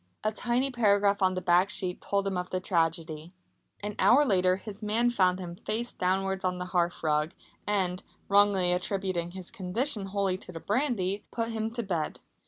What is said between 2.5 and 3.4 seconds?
tragedy.